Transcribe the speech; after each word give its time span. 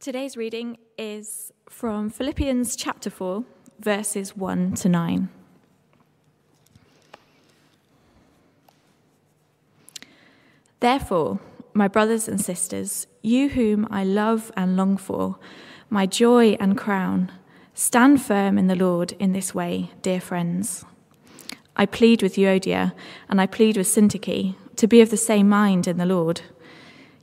Today's 0.00 0.36
reading 0.36 0.78
is 0.96 1.52
from 1.68 2.08
Philippians 2.08 2.76
chapter 2.76 3.10
4, 3.10 3.42
verses 3.80 4.36
1 4.36 4.74
to 4.74 4.88
9. 4.88 5.28
Therefore, 10.78 11.40
my 11.74 11.88
brothers 11.88 12.28
and 12.28 12.40
sisters, 12.40 13.08
you 13.22 13.48
whom 13.48 13.88
I 13.90 14.04
love 14.04 14.52
and 14.56 14.76
long 14.76 14.98
for, 14.98 15.36
my 15.90 16.06
joy 16.06 16.56
and 16.60 16.78
crown, 16.78 17.32
stand 17.74 18.22
firm 18.22 18.56
in 18.56 18.68
the 18.68 18.76
Lord 18.76 19.14
in 19.18 19.32
this 19.32 19.52
way, 19.52 19.90
dear 20.02 20.20
friends. 20.20 20.84
I 21.74 21.86
plead 21.86 22.22
with 22.22 22.36
Euodia 22.36 22.92
and 23.28 23.40
I 23.40 23.46
plead 23.48 23.76
with 23.76 23.88
Syntyche 23.88 24.54
to 24.76 24.86
be 24.86 25.00
of 25.00 25.10
the 25.10 25.16
same 25.16 25.48
mind 25.48 25.88
in 25.88 25.98
the 25.98 26.06
Lord. 26.06 26.42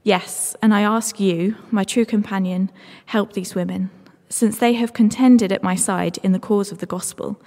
Yes, 0.05 0.55
and 0.61 0.71
I 0.71 0.81
ask 0.81 1.19
you, 1.19 1.55
my 1.71 1.83
true 1.83 2.05
companion, 2.05 2.69
help 3.07 3.33
these 3.33 3.55
women, 3.55 3.89
since 4.29 4.59
they 4.59 4.73
have 4.73 4.93
contended 4.93 5.51
at 5.51 5.63
my 5.63 5.73
side 5.73 6.19
in 6.19 6.31
the 6.31 6.37
cause 6.37 6.71
of 6.71 6.77
the 6.77 6.85
gospel, 6.85 7.41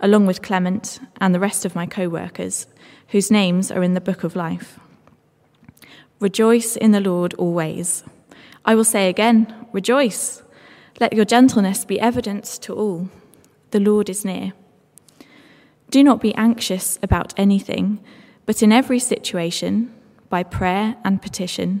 along 0.00 0.26
with 0.26 0.42
Clement 0.42 1.00
and 1.18 1.34
the 1.34 1.40
rest 1.40 1.64
of 1.64 1.74
my 1.74 1.86
co 1.86 2.10
workers, 2.10 2.66
whose 3.08 3.30
names 3.30 3.70
are 3.70 3.82
in 3.82 3.94
the 3.94 4.02
book 4.02 4.22
of 4.22 4.36
life. 4.36 4.78
Rejoice 6.20 6.76
in 6.76 6.90
the 6.90 7.00
Lord 7.00 7.32
always. 7.34 8.04
I 8.66 8.74
will 8.74 8.84
say 8.84 9.08
again, 9.08 9.66
rejoice. 9.72 10.42
Let 11.00 11.14
your 11.14 11.24
gentleness 11.24 11.86
be 11.86 11.98
evidence 11.98 12.58
to 12.58 12.74
all. 12.74 13.08
The 13.70 13.80
Lord 13.80 14.10
is 14.10 14.26
near. 14.26 14.52
Do 15.88 16.04
not 16.04 16.20
be 16.20 16.34
anxious 16.34 16.98
about 17.02 17.32
anything, 17.38 18.04
but 18.44 18.62
in 18.62 18.72
every 18.72 18.98
situation, 18.98 19.90
by 20.28 20.42
prayer 20.42 20.96
and 21.02 21.22
petition, 21.22 21.80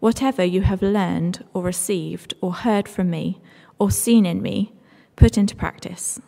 Whatever 0.00 0.44
you 0.44 0.62
have 0.62 0.82
learned 0.82 1.44
or 1.52 1.62
received 1.62 2.34
or 2.40 2.52
heard 2.54 2.88
from 2.88 3.10
me 3.10 3.40
or 3.78 3.90
seen 3.90 4.26
in 4.26 4.40
me, 4.42 4.72
put 5.16 5.36
into 5.36 5.56
practice, 5.56 6.20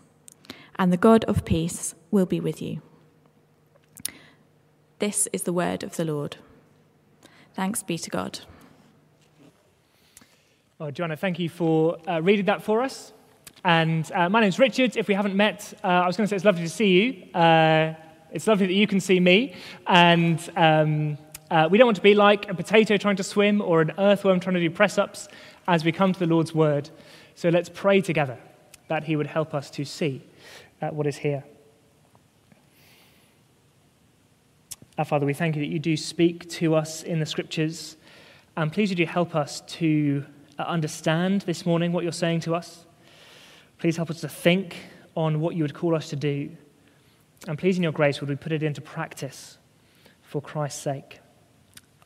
and 0.77 0.93
the 0.93 0.97
God 0.97 1.25
of 1.25 1.45
peace 1.45 1.95
will 2.11 2.27
be 2.27 2.41
with 2.41 2.61
you. 2.61 2.83
This 4.99 5.29
is 5.33 5.43
the 5.43 5.53
word 5.53 5.83
of 5.83 5.97
the 5.97 6.05
Lord. 6.05 6.37
Thanks 7.55 7.83
be 7.83 7.97
to 7.99 8.11
God. 8.11 8.41
Oh, 10.81 10.91
Joanna, 10.91 11.17
thank 11.17 11.39
you 11.39 11.49
for 11.49 11.99
uh, 12.09 12.21
reading 12.23 12.47
that 12.47 12.63
for 12.63 12.83
us. 12.83 13.13
And 13.65 14.11
uh, 14.13 14.29
my 14.29 14.41
name's 14.41 14.59
Richard. 14.59 14.97
If 14.97 15.09
we 15.09 15.15
haven't 15.15 15.37
met, 15.37 15.75
uh, 15.85 15.87
I 15.87 16.07
was 16.07 16.17
going 16.17 16.27
to 16.27 16.31
say 16.31 16.37
it's 16.37 16.45
lovely 16.45 16.63
to 16.63 16.69
see 16.69 16.89
you. 16.89 17.33
Uh, 17.35 17.95
it's 18.33 18.47
lovely 18.47 18.67
that 18.67 18.73
you 18.75 18.87
can 18.87 19.01
see 19.01 19.21
me. 19.21 19.55
And 19.87 20.41
um, 20.57 21.19
uh, 21.51 21.69
we 21.71 21.79
don't 21.79 21.87
want 21.87 21.97
to 21.97 22.03
be 22.03 22.15
like 22.15 22.49
a 22.49 22.55
potato 22.55 22.97
trying 22.97 23.17
to 23.17 23.25
swim 23.25 23.61
or 23.61 23.81
an 23.81 23.93
earthworm 23.99 24.39
trying 24.39 24.55
to 24.55 24.61
do 24.61 24.71
press 24.71 24.99
ups 24.99 25.29
as 25.67 25.85
we 25.85 25.91
come 25.91 26.13
to 26.13 26.19
the 26.19 26.27
Lord's 26.27 26.55
word. 26.55 26.91
So 27.35 27.49
let's 27.49 27.69
pray 27.69 28.01
together 28.01 28.39
that 28.89 29.05
He 29.05 29.17
would 29.17 29.27
help 29.27 29.53
us 29.55 29.71
to 29.71 29.85
see 29.85 30.23
uh, 30.81 30.89
what 30.89 31.07
is 31.07 31.17
here. 31.17 31.45
Our 34.97 35.05
Father, 35.05 35.27
we 35.27 35.35
thank 35.35 35.57
you 35.57 35.63
that 35.63 35.69
you 35.69 35.79
do 35.79 35.97
speak 35.97 36.49
to 36.51 36.75
us 36.75 37.03
in 37.03 37.21
the 37.21 37.27
scriptures. 37.27 37.97
And 38.57 38.73
please 38.73 38.91
would 38.91 38.99
you 38.99 39.07
help 39.07 39.35
us 39.35 39.63
to 39.63 40.25
uh, 40.59 40.63
understand 40.63 41.43
this 41.43 41.65
morning 41.65 41.93
what 41.93 42.05
you're 42.05 42.13
saying 42.13 42.41
to 42.41 42.55
us. 42.55 42.85
Please 43.79 43.97
help 43.97 44.11
us 44.11 44.21
to 44.21 44.29
think 44.29 44.77
on 45.17 45.41
what 45.41 45.57
you 45.57 45.65
would 45.65 45.75
call 45.75 45.95
us 45.95 46.11
to 46.11 46.17
do. 46.17 46.51
And 47.49 47.59
please, 47.59 47.77
in 47.77 47.83
your 47.83 47.93
grace, 47.93 48.21
would 48.21 48.29
we 48.29 48.37
put 48.37 48.53
it 48.53 48.63
into 48.63 48.81
practice 48.81 49.57
for 50.23 50.41
Christ's 50.41 50.83
sake. 50.83 51.21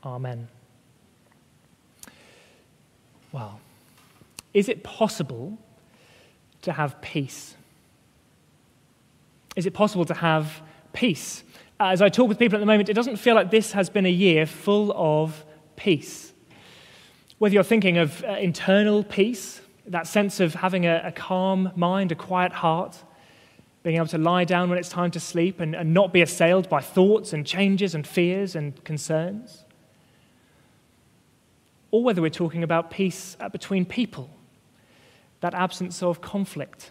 Amen. 0.05 0.49
Well, 3.33 3.61
is 4.53 4.69
it 4.69 4.83
possible 4.83 5.59
to 6.63 6.73
have 6.73 7.01
peace? 7.01 7.55
Is 9.57 9.67
it 9.67 9.73
possible 9.73 10.05
to 10.05 10.15
have 10.15 10.63
peace? 10.93 11.43
As 11.81 12.03
I 12.03 12.09
talk 12.09 12.29
with 12.29 12.39
people 12.39 12.57
at 12.57 12.61
the 12.61 12.67
moment, 12.67 12.89
it 12.89 12.95
doesn't 12.95 13.17
feel 13.17 13.35
like 13.35 13.51
this 13.51 13.73
has 13.73 13.89
been 13.91 14.07
a 14.07 14.11
year 14.11 14.47
full 14.47 14.93
of 14.95 15.45
peace. 15.77 16.33
Whether 17.39 17.55
you're 17.55 17.65
thinking 17.65 17.99
of 17.99 18.23
uh, 18.25 18.33
internal 18.33 19.03
peace, 19.03 19.61
that 19.87 20.07
sense 20.07 20.39
of 20.39 20.55
having 20.55 20.87
a, 20.87 21.03
a, 21.07 21.13
calm 21.13 21.73
mind, 21.75 22.13
a 22.13 22.15
quiet 22.15 22.53
heart, 22.53 23.03
being 23.83 23.97
able 23.97 24.07
to 24.07 24.19
lie 24.19 24.45
down 24.45 24.71
when 24.71 24.79
it's 24.79 24.89
time 24.89 25.11
to 25.11 25.21
sleep 25.21 25.61
and, 25.61 25.75
and 25.75 25.93
not 25.93 26.13
be 26.13 26.23
assailed 26.23 26.69
by 26.69 26.81
thoughts 26.81 27.33
and 27.33 27.45
changes 27.45 27.95
and 27.95 28.07
fears 28.07 28.55
and 28.55 28.83
concerns 28.85 29.64
or 31.95 32.03
whether 32.03 32.21
we're 32.21 32.29
talking 32.29 32.65
about 32.65 32.91
peace 32.91 33.37
uh, 33.39 33.49
between 33.49 33.85
people, 33.85 34.29
that 35.43 35.55
absence 35.55 36.03
of 36.03 36.21
conflict. 36.21 36.91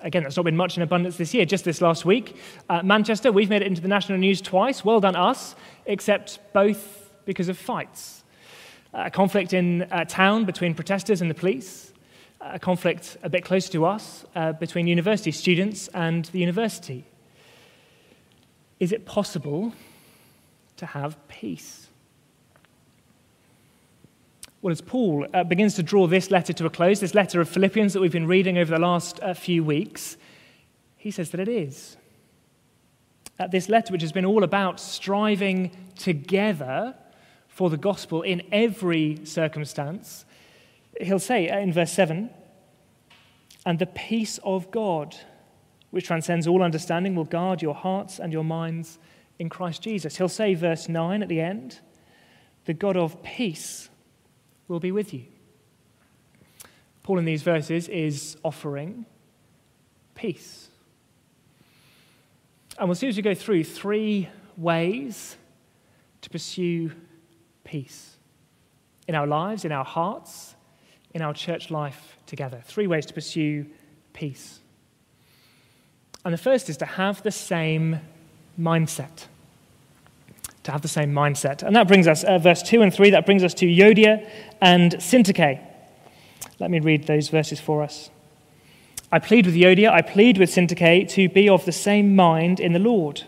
Again, 0.00 0.22
that's 0.22 0.36
not 0.36 0.42
been 0.42 0.54
much 0.54 0.76
in 0.76 0.82
abundance 0.82 1.16
this 1.16 1.32
year. 1.32 1.46
Just 1.46 1.64
this 1.64 1.80
last 1.80 2.04
week, 2.04 2.36
uh, 2.68 2.82
Manchester, 2.82 3.32
we've 3.32 3.48
made 3.48 3.62
it 3.62 3.68
into 3.68 3.80
the 3.80 3.88
national 3.88 4.18
news 4.18 4.42
twice. 4.42 4.84
Well 4.84 5.00
done, 5.00 5.16
us, 5.16 5.56
except 5.86 6.40
both 6.52 7.10
because 7.24 7.48
of 7.48 7.56
fights. 7.56 8.22
A 8.92 9.10
conflict 9.10 9.54
in 9.54 9.88
a 9.90 10.04
town 10.04 10.44
between 10.44 10.74
protesters 10.74 11.22
and 11.22 11.30
the 11.30 11.34
police, 11.34 11.94
a 12.42 12.58
conflict 12.58 13.16
a 13.22 13.30
bit 13.30 13.46
closer 13.46 13.72
to 13.72 13.86
us 13.86 14.26
uh, 14.34 14.52
between 14.52 14.88
university 14.88 15.32
students 15.32 15.88
and 15.94 16.26
the 16.26 16.38
university. 16.38 17.06
Is 18.78 18.92
it 18.92 19.06
possible 19.06 19.72
to 20.76 20.84
have 20.84 21.16
peace? 21.28 21.89
Well, 24.62 24.72
as 24.72 24.82
Paul 24.82 25.26
uh, 25.32 25.42
begins 25.44 25.74
to 25.76 25.82
draw 25.82 26.06
this 26.06 26.30
letter 26.30 26.52
to 26.52 26.66
a 26.66 26.70
close, 26.70 27.00
this 27.00 27.14
letter 27.14 27.40
of 27.40 27.48
Philippians 27.48 27.94
that 27.94 28.00
we've 28.00 28.12
been 28.12 28.26
reading 28.26 28.58
over 28.58 28.70
the 28.70 28.78
last 28.78 29.18
uh, 29.22 29.32
few 29.32 29.64
weeks, 29.64 30.18
he 30.98 31.10
says 31.10 31.30
that 31.30 31.40
it 31.40 31.48
is. 31.48 31.96
Uh, 33.38 33.46
this 33.46 33.70
letter, 33.70 33.90
which 33.90 34.02
has 34.02 34.12
been 34.12 34.26
all 34.26 34.44
about 34.44 34.78
striving 34.78 35.70
together 35.96 36.94
for 37.48 37.70
the 37.70 37.78
gospel 37.78 38.20
in 38.20 38.42
every 38.52 39.24
circumstance, 39.24 40.26
he'll 41.00 41.18
say 41.18 41.48
uh, 41.48 41.58
in 41.58 41.72
verse 41.72 41.92
7 41.92 42.28
and 43.64 43.78
the 43.78 43.86
peace 43.86 44.38
of 44.44 44.70
God, 44.70 45.16
which 45.90 46.06
transcends 46.06 46.46
all 46.46 46.62
understanding, 46.62 47.14
will 47.14 47.24
guard 47.24 47.62
your 47.62 47.74
hearts 47.74 48.18
and 48.18 48.30
your 48.30 48.44
minds 48.44 48.98
in 49.38 49.48
Christ 49.48 49.80
Jesus. 49.80 50.18
He'll 50.18 50.28
say, 50.28 50.52
verse 50.52 50.86
9 50.86 51.22
at 51.22 51.30
the 51.30 51.40
end, 51.40 51.80
the 52.66 52.74
God 52.74 52.98
of 52.98 53.22
peace 53.22 53.88
will 54.70 54.80
be 54.80 54.92
with 54.92 55.12
you. 55.12 55.24
Paul 57.02 57.18
in 57.18 57.24
these 57.24 57.42
verses 57.42 57.88
is 57.88 58.36
offering 58.44 59.04
peace. 60.14 60.68
And 62.78 62.88
we'll 62.88 62.94
see 62.94 63.08
as 63.08 63.16
we 63.16 63.22
go 63.22 63.34
through 63.34 63.64
three 63.64 64.28
ways 64.56 65.36
to 66.20 66.30
pursue 66.30 66.92
peace 67.64 68.16
in 69.08 69.14
our 69.14 69.26
lives, 69.26 69.64
in 69.64 69.72
our 69.72 69.84
hearts, 69.84 70.54
in 71.12 71.20
our 71.20 71.34
church 71.34 71.70
life 71.70 72.16
together. 72.26 72.62
Three 72.64 72.86
ways 72.86 73.06
to 73.06 73.14
pursue 73.14 73.66
peace. 74.12 74.60
And 76.24 76.32
the 76.32 76.38
first 76.38 76.68
is 76.68 76.76
to 76.76 76.86
have 76.86 77.22
the 77.22 77.32
same 77.32 78.00
mindset 78.58 79.26
to 80.62 80.72
have 80.72 80.82
the 80.82 80.88
same 80.88 81.12
mindset. 81.12 81.62
And 81.62 81.74
that 81.76 81.88
brings 81.88 82.06
us, 82.06 82.24
uh, 82.24 82.38
verse 82.38 82.62
2 82.62 82.82
and 82.82 82.92
3, 82.92 83.10
that 83.10 83.26
brings 83.26 83.42
us 83.42 83.54
to 83.54 83.66
Euodia 83.66 84.28
and 84.60 84.92
Syntyche. 84.96 85.60
Let 86.58 86.70
me 86.70 86.80
read 86.80 87.06
those 87.06 87.28
verses 87.28 87.60
for 87.60 87.82
us. 87.82 88.10
I 89.12 89.18
plead 89.18 89.46
with 89.46 89.54
Euodia, 89.54 89.90
I 89.90 90.02
plead 90.02 90.38
with 90.38 90.50
Syntyche 90.50 91.08
to 91.10 91.28
be 91.28 91.48
of 91.48 91.64
the 91.64 91.72
same 91.72 92.14
mind 92.14 92.60
in 92.60 92.72
the 92.72 92.78
Lord. 92.78 93.22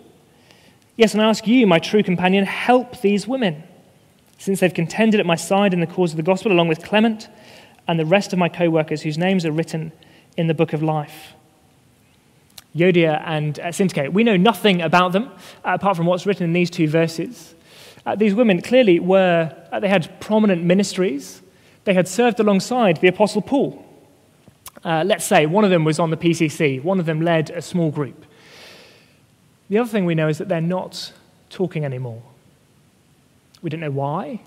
Yes, 0.97 1.15
and 1.15 1.23
I 1.23 1.29
ask 1.29 1.47
you, 1.47 1.67
my 1.67 1.79
true 1.79 2.03
companion, 2.03 2.45
help 2.45 3.01
these 3.01 3.27
women, 3.27 3.65
since 4.39 4.61
they've 4.61 4.73
contended 4.73 5.19
at 5.19 5.27
my 5.27 5.35
side 5.35 5.73
in 5.73 5.81
the 5.81 5.87
cause 5.87 6.13
of 6.13 6.19
the 6.19 6.23
gospel, 6.23 6.53
along 6.53 6.69
with 6.69 6.85
Clement 6.85 7.29
and 7.89 7.99
the 7.99 8.05
rest 8.05 8.33
of 8.33 8.39
my 8.39 8.49
co 8.49 8.69
workers 8.69 9.03
whose 9.03 9.19
names 9.19 9.47
are 9.47 9.53
written 9.53 9.93
in 10.37 10.47
the 10.47 10.55
book 10.55 10.73
of 10.73 10.83
life. 10.83 11.33
Euodia 12.75 13.23
and 13.27 13.59
uh, 13.61 13.65
Syntyche. 13.67 14.13
We 14.13 14.25
know 14.25 14.37
nothing 14.37 14.81
about 14.81 15.13
them 15.13 15.31
uh, 15.65 15.75
apart 15.75 15.97
from 15.97 16.07
what's 16.07 16.27
written 16.27 16.45
in 16.45 16.53
these 16.53 16.71
two 16.71 16.89
verses. 16.89 17.55
Uh, 18.05 18.17
these 18.17 18.35
women 18.35 18.63
clearly 18.63 18.99
were, 18.99 19.55
uh, 19.71 19.81
they 19.81 19.89
had 19.89 20.21
prominent 20.21 20.65
ministries. 20.65 21.43
They 21.85 21.95
had 21.95 22.09
served 22.09 22.41
alongside 22.41 22.99
the 22.99 23.09
Apostle 23.09 23.43
Paul. 23.43 23.85
Uh, 24.85 25.05
let's 25.07 25.25
say 25.25 25.47
one 25.47 25.65
of 25.65 25.71
them 25.71 25.85
was 25.85 25.99
on 25.99 26.11
the 26.11 26.17
PCC, 26.17 26.83
one 26.83 26.99
of 26.99 27.07
them 27.07 27.21
led 27.21 27.51
a 27.51 27.63
small 27.63 27.91
group. 27.91 28.25
The 29.69 29.79
other 29.79 29.89
thing 29.89 30.05
we 30.05 30.15
know 30.15 30.29
is 30.29 30.39
that 30.39 30.49
they're 30.49 30.61
not 30.61 31.13
talking 31.51 31.85
anymore. 31.85 32.23
We 33.61 33.71
don't 33.71 33.81
know 33.81 33.93
why, 33.93 34.41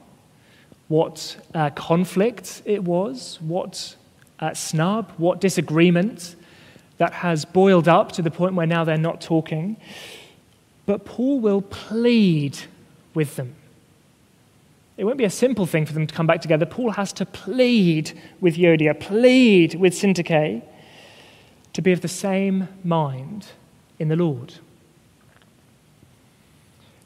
what 0.90 1.38
uh, 1.54 1.70
conflict 1.70 2.62
it 2.66 2.84
was, 2.84 3.40
what 3.42 3.96
uh, 4.40 4.54
snub, 4.54 5.12
what 5.18 5.40
disagreement 5.40 6.36
that 6.98 7.14
has 7.14 7.46
boiled 7.46 7.88
up 7.88 8.12
to 8.14 8.22
the 8.22 8.32
point 8.32 8.56
where 8.56 8.68
now 8.68 8.84
they're 8.84 8.98
not 8.98 9.22
talking. 9.22 9.78
But 10.86 11.06
Paul 11.06 11.40
will 11.40 11.62
plead 11.62 12.58
with 13.14 13.36
them. 13.36 13.56
It 14.98 15.04
won't 15.04 15.18
be 15.18 15.26
a 15.26 15.30
simple 15.30 15.66
thing 15.66 15.86
for 15.86 15.94
them 15.94 16.08
to 16.08 16.14
come 16.14 16.28
back 16.28 16.42
together. 16.42 16.66
Paul 16.66 16.92
has 16.92 17.12
to 17.14 17.26
plead 17.26 18.18
with 18.40 18.56
Euodia, 18.56 18.98
plead 18.98 19.76
with 19.76 19.94
Syntyche 19.94 20.62
to 21.74 21.82
be 21.82 21.92
of 21.92 22.02
the 22.02 22.08
same 22.08 22.70
mind 22.84 23.48
in 24.00 24.08
the 24.08 24.16
Lord. 24.16 24.54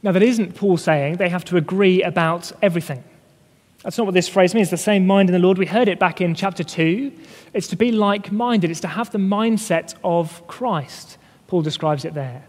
Now, 0.04 0.12
that 0.12 0.24
isn't 0.24 0.56
Paul 0.56 0.78
saying 0.78 1.18
they 1.18 1.30
have 1.30 1.44
to 1.46 1.58
agree 1.58 2.04
about 2.04 2.52
everything. 2.62 3.04
That's 3.84 3.98
not 3.98 4.06
what 4.06 4.14
this 4.14 4.28
phrase 4.28 4.54
means. 4.54 4.70
The 4.70 4.78
same 4.78 5.08
mind 5.08 5.30
in 5.30 5.34
the 5.34 5.40
Lord. 5.40 5.58
We 5.58 5.66
heard 5.66 5.88
it 5.88 6.00
back 6.00 6.20
in 6.20 6.36
chapter 6.36 6.64
2. 6.64 7.12
It's 7.54 7.68
to 7.70 7.76
be 7.76 7.92
like 7.92 8.32
minded, 8.32 8.70
it's 8.70 8.82
to 8.82 8.88
have 8.88 9.12
the 9.12 9.18
mindset 9.18 9.96
of 10.04 10.46
Christ. 10.48 11.18
Paul 11.48 11.62
describes 11.62 12.06
it 12.06 12.14
there. 12.14 12.44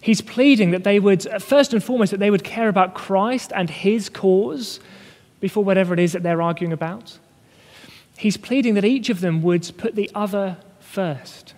He's 0.00 0.20
pleading 0.20 0.70
that 0.70 0.84
they 0.84 0.98
would, 0.98 1.26
uh, 1.26 1.38
first 1.38 1.72
and 1.72 1.82
foremost, 1.82 2.10
that 2.12 2.20
they 2.20 2.30
would 2.30 2.44
care 2.44 2.68
about 2.68 2.94
Christ 2.94 3.52
and 3.54 3.68
his 3.68 4.08
cause 4.08 4.80
before 5.40 5.64
whatever 5.64 5.92
it 5.94 6.00
is 6.00 6.12
that 6.12 6.22
they're 6.22 6.42
arguing 6.42 6.72
about. 6.72 7.18
He's 8.16 8.36
pleading 8.36 8.74
that 8.74 8.84
each 8.84 9.10
of 9.10 9.20
them 9.20 9.42
would 9.42 9.70
put 9.76 9.94
the 9.94 10.10
other 10.14 10.56
first, 10.80 11.54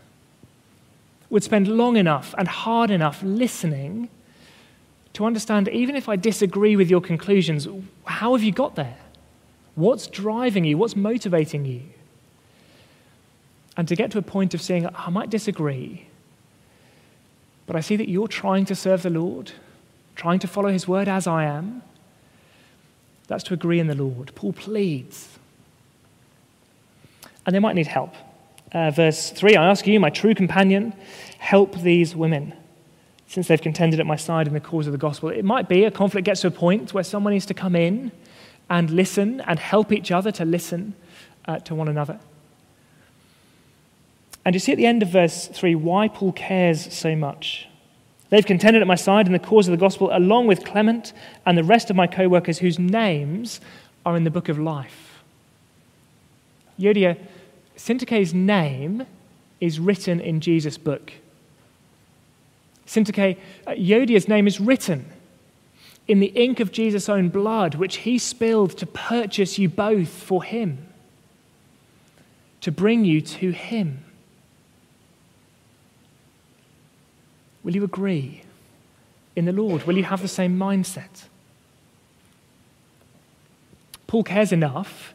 would 1.30 1.44
spend 1.44 1.68
long 1.68 1.96
enough 1.96 2.34
and 2.36 2.48
hard 2.48 2.90
enough 2.90 3.22
listening 3.22 4.08
to 5.14 5.24
understand, 5.24 5.68
even 5.68 5.96
if 5.96 6.08
I 6.08 6.16
disagree 6.16 6.76
with 6.76 6.90
your 6.90 7.00
conclusions, 7.00 7.66
how 8.04 8.34
have 8.34 8.42
you 8.42 8.52
got 8.52 8.76
there? 8.76 8.96
What's 9.74 10.06
driving 10.06 10.64
you? 10.64 10.76
What's 10.76 10.96
motivating 10.96 11.64
you? 11.64 11.82
And 13.76 13.86
to 13.88 13.94
get 13.94 14.10
to 14.12 14.18
a 14.18 14.22
point 14.22 14.54
of 14.54 14.60
saying, 14.60 14.88
I 14.94 15.10
might 15.10 15.30
disagree, 15.30 16.06
but 17.66 17.76
I 17.76 17.80
see 17.80 17.96
that 17.96 18.08
you're 18.08 18.28
trying 18.28 18.64
to 18.66 18.74
serve 18.74 19.02
the 19.02 19.10
Lord, 19.10 19.52
trying 20.16 20.40
to 20.40 20.48
follow 20.48 20.70
his 20.70 20.88
word 20.88 21.08
as 21.08 21.26
I 21.26 21.44
am. 21.44 21.82
That's 23.28 23.44
to 23.44 23.54
agree 23.54 23.78
in 23.78 23.86
the 23.86 23.94
Lord. 23.94 24.32
Paul 24.34 24.52
pleads. 24.52 25.38
And 27.46 27.54
they 27.54 27.60
might 27.60 27.76
need 27.76 27.86
help. 27.86 28.14
Uh, 28.72 28.90
verse 28.90 29.30
3 29.30 29.56
I 29.56 29.70
ask 29.70 29.86
you, 29.86 30.00
my 30.00 30.10
true 30.10 30.34
companion, 30.34 30.92
help 31.38 31.80
these 31.80 32.16
women 32.16 32.54
since 33.28 33.46
they've 33.46 33.60
contended 33.60 34.00
at 34.00 34.06
my 34.06 34.16
side 34.16 34.46
in 34.46 34.54
the 34.54 34.60
cause 34.60 34.86
of 34.86 34.92
the 34.92 34.98
gospel. 34.98 35.28
It 35.28 35.44
might 35.44 35.68
be 35.68 35.84
a 35.84 35.90
conflict 35.90 36.24
gets 36.24 36.40
to 36.40 36.48
a 36.48 36.50
point 36.50 36.94
where 36.94 37.04
someone 37.04 37.34
needs 37.34 37.46
to 37.46 37.54
come 37.54 37.76
in 37.76 38.10
and 38.70 38.90
listen 38.90 39.42
and 39.42 39.58
help 39.58 39.92
each 39.92 40.10
other 40.10 40.32
to 40.32 40.44
listen 40.44 40.94
uh, 41.46 41.58
to 41.60 41.74
one 41.74 41.88
another. 41.88 42.18
And 44.44 44.54
you 44.54 44.60
see 44.60 44.72
at 44.72 44.78
the 44.78 44.86
end 44.86 45.02
of 45.02 45.10
verse 45.10 45.46
3 45.46 45.74
why 45.74 46.08
Paul 46.08 46.32
cares 46.32 46.92
so 46.92 47.14
much. 47.14 47.68
They've 48.30 48.44
contended 48.44 48.80
at 48.80 48.88
my 48.88 48.94
side 48.94 49.26
in 49.26 49.32
the 49.32 49.38
cause 49.38 49.68
of 49.68 49.72
the 49.72 49.78
gospel, 49.78 50.10
along 50.12 50.46
with 50.46 50.64
Clement 50.64 51.12
and 51.44 51.56
the 51.56 51.64
rest 51.64 51.90
of 51.90 51.96
my 51.96 52.06
co 52.06 52.28
workers 52.28 52.58
whose 52.58 52.78
names 52.78 53.60
are 54.06 54.16
in 54.16 54.24
the 54.24 54.30
book 54.30 54.48
of 54.48 54.58
life. 54.58 55.22
Euodia, 56.78 57.18
Syntyche's 57.76 58.32
name 58.32 59.06
is 59.60 59.80
written 59.80 60.20
in 60.20 60.40
Jesus' 60.40 60.78
book. 60.78 61.12
Syntyche, 62.88 63.36
uh, 63.66 63.72
Euodia's 63.72 64.28
name 64.28 64.46
is 64.46 64.58
written 64.58 65.12
in 66.08 66.20
the 66.20 66.28
ink 66.28 66.58
of 66.58 66.72
Jesus' 66.72 67.08
own 67.08 67.28
blood, 67.28 67.74
which 67.74 67.98
he 67.98 68.16
spilled 68.18 68.76
to 68.78 68.86
purchase 68.86 69.58
you 69.58 69.68
both 69.68 70.08
for 70.08 70.42
him, 70.42 70.88
to 72.62 72.72
bring 72.72 73.04
you 73.04 73.20
to 73.20 73.50
him. 73.50 74.02
Will 77.62 77.74
you 77.74 77.84
agree 77.84 78.42
in 79.36 79.44
the 79.44 79.52
Lord? 79.52 79.84
Will 79.84 79.98
you 79.98 80.04
have 80.04 80.22
the 80.22 80.28
same 80.28 80.58
mindset? 80.58 81.26
Paul 84.06 84.24
cares 84.24 84.50
enough 84.50 85.12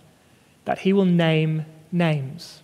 that 0.66 0.80
he 0.80 0.94
will 0.94 1.06
name 1.06 1.66
names. 1.92 2.63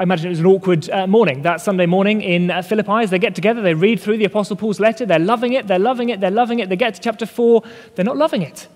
I 0.00 0.04
imagine 0.04 0.28
it 0.28 0.30
was 0.30 0.40
an 0.40 0.46
awkward 0.46 0.88
uh, 0.88 1.06
morning, 1.06 1.42
that 1.42 1.60
Sunday 1.60 1.84
morning 1.84 2.22
in 2.22 2.50
uh, 2.50 2.62
Philippi 2.62 3.02
as 3.02 3.10
they 3.10 3.18
get 3.18 3.34
together, 3.34 3.60
they 3.60 3.74
read 3.74 4.00
through 4.00 4.16
the 4.16 4.24
Apostle 4.24 4.56
Paul's 4.56 4.80
letter, 4.80 5.04
they're 5.04 5.18
loving 5.18 5.52
it, 5.52 5.66
they're 5.66 5.78
loving 5.78 6.08
it, 6.08 6.20
they're 6.20 6.30
loving 6.30 6.58
it. 6.58 6.70
They 6.70 6.76
get 6.76 6.94
to 6.94 7.00
chapter 7.02 7.26
4, 7.26 7.62
they're 7.94 8.04
not 8.04 8.16
loving 8.16 8.40
it. 8.40 8.66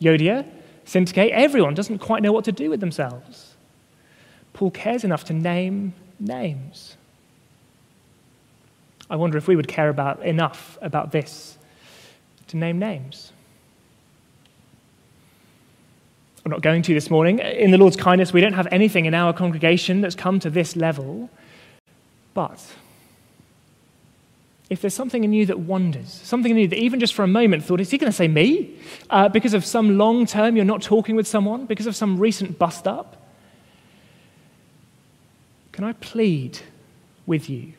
Euodia, 0.00 0.44
Syntyche, 0.84 1.30
everyone 1.30 1.74
doesn't 1.74 2.00
quite 2.00 2.24
know 2.24 2.32
what 2.32 2.44
to 2.46 2.50
do 2.50 2.70
with 2.70 2.80
themselves. 2.80 3.54
Paul 4.52 4.72
cares 4.72 5.04
enough 5.04 5.22
to 5.26 5.32
name 5.32 5.94
names. 6.18 6.96
I 9.08 9.14
wonder 9.14 9.38
if 9.38 9.46
we 9.46 9.54
would 9.54 9.68
care 9.68 9.90
about 9.90 10.24
enough 10.24 10.76
about 10.82 11.12
this 11.12 11.56
to 12.48 12.56
name 12.56 12.80
names. 12.80 13.32
I'm 16.44 16.50
not 16.50 16.60
going 16.60 16.82
to 16.82 16.92
this 16.92 17.08
morning. 17.08 17.38
In 17.38 17.70
the 17.70 17.78
Lord's 17.78 17.96
kindness, 17.96 18.32
we 18.32 18.42
don't 18.42 18.52
have 18.52 18.68
anything 18.70 19.06
in 19.06 19.14
our 19.14 19.32
congregation 19.32 20.02
that's 20.02 20.14
come 20.14 20.38
to 20.40 20.50
this 20.50 20.76
level. 20.76 21.30
But 22.34 22.60
if 24.68 24.82
there's 24.82 24.92
something 24.92 25.24
in 25.24 25.32
you 25.32 25.46
that 25.46 25.60
wonders, 25.60 26.08
something 26.08 26.50
in 26.50 26.58
you 26.58 26.68
that 26.68 26.78
even 26.78 27.00
just 27.00 27.14
for 27.14 27.22
a 27.22 27.26
moment 27.26 27.64
thought, 27.64 27.80
is 27.80 27.90
he 27.90 27.96
going 27.96 28.12
to 28.12 28.16
say 28.16 28.28
me? 28.28 28.76
Uh, 29.08 29.30
because 29.30 29.54
of 29.54 29.64
some 29.64 29.96
long 29.96 30.26
term 30.26 30.54
you're 30.54 30.66
not 30.66 30.82
talking 30.82 31.16
with 31.16 31.26
someone, 31.26 31.64
because 31.64 31.86
of 31.86 31.96
some 31.96 32.18
recent 32.18 32.58
bust 32.58 32.86
up, 32.86 33.22
can 35.72 35.84
I 35.84 35.94
plead 35.94 36.58
with 37.24 37.48
you? 37.48 37.72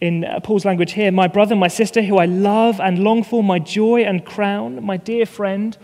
In 0.00 0.24
uh, 0.24 0.40
Paul's 0.40 0.64
language 0.64 0.92
here, 0.92 1.12
my 1.12 1.26
brother, 1.26 1.54
my 1.54 1.68
sister, 1.68 2.00
who 2.00 2.16
I 2.16 2.24
love 2.24 2.80
and 2.80 3.00
long 3.00 3.24
for, 3.24 3.42
my 3.42 3.58
joy 3.58 4.04
and 4.04 4.24
crown, 4.24 4.82
my 4.84 4.96
dear 4.96 5.26
friend, 5.26 5.76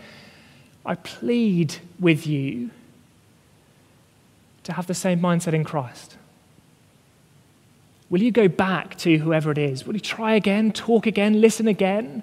I 0.85 0.95
plead 0.95 1.77
with 1.99 2.27
you 2.27 2.69
to 4.63 4.73
have 4.73 4.87
the 4.87 4.93
same 4.93 5.19
mindset 5.19 5.53
in 5.53 5.63
Christ. 5.63 6.17
Will 8.09 8.21
you 8.21 8.31
go 8.31 8.47
back 8.47 8.97
to 8.99 9.17
whoever 9.17 9.51
it 9.51 9.57
is? 9.57 9.85
Will 9.85 9.95
you 9.95 9.99
try 9.99 10.35
again, 10.35 10.71
talk 10.71 11.07
again, 11.07 11.41
listen 11.41 11.67
again? 11.67 12.21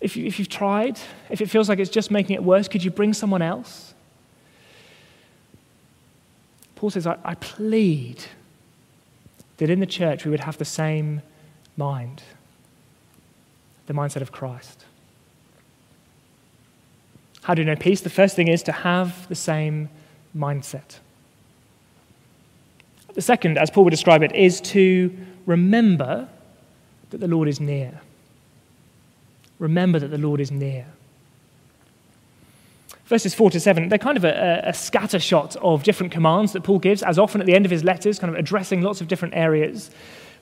If, 0.00 0.16
you, 0.16 0.26
if 0.26 0.38
you've 0.38 0.48
tried, 0.48 0.98
if 1.30 1.40
it 1.40 1.48
feels 1.48 1.68
like 1.68 1.78
it's 1.78 1.90
just 1.90 2.10
making 2.10 2.34
it 2.34 2.42
worse, 2.42 2.68
could 2.68 2.84
you 2.84 2.90
bring 2.90 3.14
someone 3.14 3.40
else? 3.40 3.94
Paul 6.74 6.90
says, 6.90 7.06
I, 7.06 7.16
I 7.24 7.34
plead 7.36 8.24
that 9.58 9.70
in 9.70 9.80
the 9.80 9.86
church 9.86 10.24
we 10.24 10.30
would 10.30 10.40
have 10.40 10.58
the 10.58 10.64
same 10.64 11.22
mind, 11.76 12.22
the 13.86 13.94
mindset 13.94 14.20
of 14.20 14.32
Christ. 14.32 14.84
How 17.42 17.54
do 17.54 17.62
you 17.62 17.66
know 17.66 17.76
peace? 17.76 18.00
The 18.00 18.10
first 18.10 18.36
thing 18.36 18.48
is 18.48 18.62
to 18.64 18.72
have 18.72 19.28
the 19.28 19.34
same 19.34 19.88
mindset. 20.36 20.98
The 23.14 23.22
second, 23.22 23.58
as 23.58 23.70
Paul 23.70 23.84
would 23.84 23.90
describe 23.90 24.22
it, 24.22 24.34
is 24.34 24.60
to 24.62 25.14
remember 25.44 26.28
that 27.10 27.18
the 27.18 27.28
Lord 27.28 27.48
is 27.48 27.60
near. 27.60 28.00
Remember 29.58 29.98
that 29.98 30.08
the 30.08 30.18
Lord 30.18 30.40
is 30.40 30.50
near. 30.50 30.86
Verses 33.06 33.34
4 33.34 33.50
to 33.50 33.60
7, 33.60 33.88
they're 33.88 33.98
kind 33.98 34.16
of 34.16 34.24
a, 34.24 34.62
a 34.64 35.20
shot 35.20 35.56
of 35.56 35.82
different 35.82 36.12
commands 36.12 36.52
that 36.52 36.62
Paul 36.62 36.78
gives, 36.78 37.02
as 37.02 37.18
often 37.18 37.40
at 37.40 37.46
the 37.46 37.54
end 37.54 37.66
of 37.66 37.70
his 37.70 37.84
letters, 37.84 38.18
kind 38.18 38.32
of 38.32 38.38
addressing 38.38 38.80
lots 38.80 39.00
of 39.00 39.08
different 39.08 39.34
areas. 39.34 39.90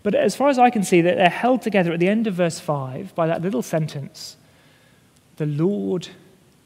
But 0.02 0.14
as 0.14 0.36
far 0.36 0.48
as 0.48 0.58
I 0.58 0.70
can 0.70 0.84
see, 0.84 1.00
that 1.00 1.16
they're 1.16 1.28
held 1.28 1.62
together 1.62 1.92
at 1.92 1.98
the 1.98 2.08
end 2.08 2.26
of 2.26 2.34
verse 2.34 2.60
5 2.60 3.14
by 3.14 3.26
that 3.26 3.42
little 3.42 3.62
sentence 3.62 4.36
The 5.36 5.46
Lord 5.46 6.08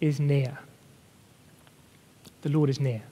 is 0.04 0.20
near. 0.20 0.58
The 2.42 2.50
Lord 2.50 2.68
is 2.68 2.78
near. 2.78 3.02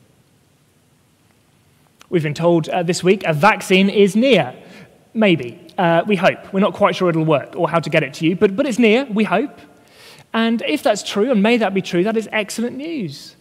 We've 2.11 2.23
been 2.23 2.35
told 2.35 2.69
uh, 2.69 2.83
this 2.83 3.03
week 3.03 3.25
a 3.25 3.33
vaccine 3.33 3.89
is 3.89 4.15
near. 4.15 4.55
Maybe. 5.15 5.59
Uh, 5.79 6.03
we 6.07 6.17
hope. 6.17 6.53
We're 6.53 6.61
not 6.61 6.75
quite 6.75 6.95
sure 6.95 7.09
it'll 7.09 7.25
work 7.25 7.57
or 7.57 7.71
how 7.71 7.81
to 7.81 7.89
get 7.89 8.03
it 8.03 8.13
to 8.15 8.27
you, 8.27 8.37
but, 8.37 8.55
but 8.55 8.67
it's 8.67 8.79
near, 8.79 9.07
we 9.07 9.25
hope. 9.25 9.59
And 10.35 10.61
if 10.63 10.83
that's 10.83 11.03
true, 11.03 11.31
and 11.31 11.43
may 11.43 11.57
that 11.57 11.73
be 11.73 11.81
true, 11.81 12.05
that 12.05 12.17
is 12.17 12.29
excellent 12.31 12.77
news. 12.77 13.37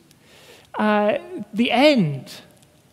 Uh, 0.76 1.18
the 1.54 1.72
end 1.72 2.32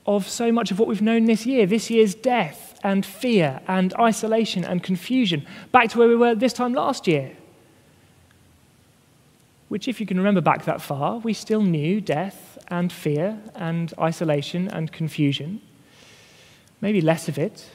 of 0.06 0.28
so 0.28 0.50
much 0.50 0.72
of 0.72 0.78
what 0.80 0.88
we've 0.88 1.02
known 1.02 1.26
this 1.26 1.46
year, 1.46 1.66
this 1.66 1.90
year's 1.90 2.14
death 2.16 2.80
and 2.82 3.06
fear 3.06 3.60
and 3.68 3.94
isolation 3.94 4.64
and 4.64 4.82
confusion, 4.82 5.46
back 5.70 5.90
to 5.90 5.98
where 5.98 6.08
we 6.08 6.16
were 6.16 6.34
this 6.34 6.52
time 6.52 6.72
last 6.72 7.06
year. 7.06 7.36
Which, 9.68 9.86
if 9.86 10.00
you 10.00 10.06
can 10.06 10.16
remember 10.16 10.40
back 10.40 10.64
that 10.64 10.80
far, 10.80 11.18
we 11.18 11.32
still 11.32 11.62
knew 11.62 12.00
death 12.00 12.58
and 12.68 12.92
fear 12.92 13.38
and 13.54 13.92
isolation 13.98 14.68
and 14.68 14.90
confusion. 14.92 15.60
Maybe 16.80 17.00
less 17.00 17.28
of 17.28 17.38
it. 17.38 17.68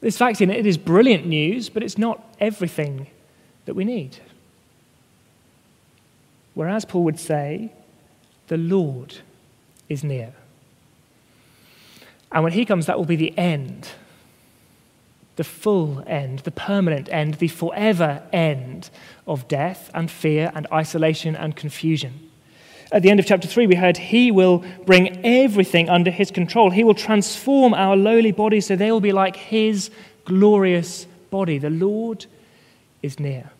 This 0.00 0.16
vaccine, 0.18 0.50
it 0.50 0.66
is 0.66 0.78
brilliant 0.78 1.26
news, 1.26 1.68
but 1.68 1.82
it's 1.82 1.98
not 1.98 2.34
everything 2.40 3.06
that 3.66 3.74
we 3.74 3.84
need. 3.84 4.18
Whereas 6.54 6.84
Paul 6.84 7.04
would 7.04 7.20
say, 7.20 7.72
the 8.48 8.56
Lord 8.56 9.18
is 9.88 10.02
near. 10.02 10.34
And 12.30 12.42
when 12.42 12.52
he 12.52 12.64
comes, 12.64 12.86
that 12.86 12.98
will 12.98 13.04
be 13.04 13.16
the 13.16 13.36
end 13.38 13.88
the 15.36 15.44
full 15.44 16.02
end, 16.06 16.40
the 16.40 16.50
permanent 16.50 17.08
end, 17.10 17.34
the 17.34 17.48
forever 17.48 18.22
end 18.32 18.90
of 19.26 19.48
death 19.48 19.90
and 19.94 20.10
fear 20.10 20.52
and 20.54 20.66
isolation 20.72 21.34
and 21.34 21.56
confusion. 21.56 22.30
At 22.90 23.02
the 23.02 23.10
end 23.10 23.20
of 23.20 23.26
chapter 23.26 23.48
3, 23.48 23.66
we 23.66 23.74
heard 23.74 23.96
He 23.96 24.30
will 24.30 24.62
bring 24.84 25.24
everything 25.24 25.88
under 25.88 26.10
His 26.10 26.30
control. 26.30 26.70
He 26.70 26.84
will 26.84 26.94
transform 26.94 27.72
our 27.72 27.96
lowly 27.96 28.32
bodies 28.32 28.66
so 28.66 28.76
they 28.76 28.92
will 28.92 29.00
be 29.00 29.12
like 29.12 29.36
His 29.36 29.90
glorious 30.26 31.06
body. 31.30 31.56
The 31.56 31.70
Lord 31.70 32.26
is 33.02 33.18
near. 33.18 33.50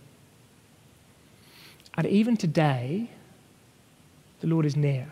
And 1.97 2.07
even 2.07 2.37
today, 2.37 3.09
the 4.41 4.49
Lord 4.49 4.67
is 4.67 4.76
near. 4.76 5.09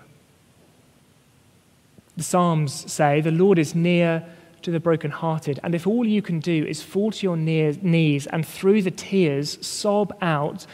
The 2.17 2.23
Psalms 2.23 2.93
say, 2.93 3.23
The 3.23 3.31
Lord 3.31 3.59
is 3.59 3.75
near 3.75 4.25
to 4.63 4.71
the 4.71 4.81
brokenhearted. 4.81 5.61
And 5.63 5.75
if 5.75 5.87
all 5.87 6.07
you 6.07 6.23
can 6.23 6.41
do 6.41 6.65
is 6.65 6.83
fall 6.83 7.11
to 7.13 7.23
your 7.27 7.37
knees 7.37 8.27
and 8.27 8.47
through 8.47 8.83
the 8.83 8.91
tears 8.91 9.65
sob 9.67 10.17
out, 10.21 10.67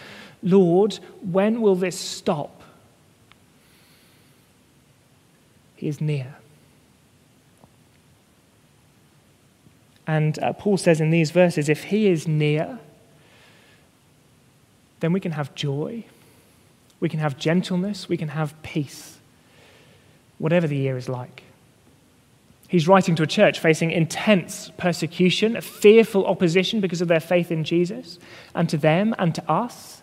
Lord, 0.42 0.98
when 1.22 1.60
will 1.60 1.74
this 1.74 1.98
stop? 1.98 2.62
He 5.76 5.88
is 5.88 6.00
near. 6.00 6.36
And 10.06 10.38
uh, 10.38 10.52
Paul 10.52 10.76
says 10.76 11.00
in 11.00 11.10
these 11.10 11.30
verses 11.30 11.68
if 11.68 11.84
he 11.84 12.06
is 12.06 12.28
near, 12.28 12.78
then 15.00 15.12
we 15.12 15.20
can 15.20 15.32
have 15.32 15.54
joy, 15.54 16.04
we 17.00 17.08
can 17.08 17.20
have 17.20 17.36
gentleness, 17.36 18.08
we 18.08 18.16
can 18.16 18.28
have 18.28 18.60
peace, 18.62 19.18
whatever 20.38 20.66
the 20.66 20.76
year 20.76 20.96
is 20.96 21.08
like. 21.08 21.42
He's 22.68 22.88
writing 22.88 23.14
to 23.16 23.22
a 23.22 23.26
church 23.26 23.60
facing 23.60 23.92
intense 23.92 24.72
persecution, 24.76 25.60
fearful 25.60 26.26
opposition 26.26 26.80
because 26.80 27.00
of 27.00 27.08
their 27.08 27.20
faith 27.20 27.52
in 27.52 27.64
Jesus, 27.64 28.18
and 28.54 28.68
to 28.68 28.76
them 28.76 29.14
and 29.18 29.34
to 29.34 29.50
us. 29.50 30.02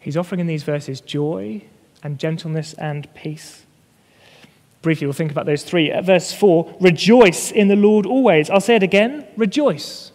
He's 0.00 0.16
offering 0.16 0.40
in 0.40 0.46
these 0.46 0.62
verses 0.62 1.00
joy 1.00 1.62
and 2.02 2.18
gentleness 2.18 2.72
and 2.74 3.12
peace. 3.14 3.66
Briefly, 4.80 5.06
we'll 5.06 5.12
think 5.12 5.32
about 5.32 5.44
those 5.44 5.64
three. 5.64 5.90
At 5.90 6.04
verse 6.04 6.32
4, 6.32 6.76
rejoice 6.80 7.50
in 7.50 7.68
the 7.68 7.76
Lord 7.76 8.06
always. 8.06 8.48
I'll 8.48 8.60
say 8.60 8.76
it 8.76 8.82
again 8.82 9.26
rejoice. 9.36 10.12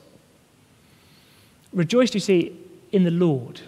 Rejoice, 1.73 2.13
you 2.13 2.19
see, 2.19 2.57
in 2.91 3.03
the 3.03 3.11
Lord. 3.11 3.61